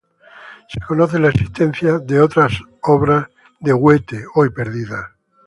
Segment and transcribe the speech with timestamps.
[0.67, 3.27] Se conoce la existencia de otras obras
[3.59, 5.11] de Huete hoy perdidas.